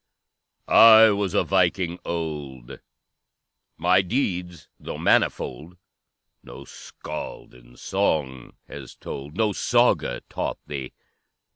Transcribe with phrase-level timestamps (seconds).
[0.67, 2.79] "I was a Viking old!
[3.77, 5.77] My deeds, though manifold,
[6.41, 10.91] No Skald in song has told, No Saga taught thee!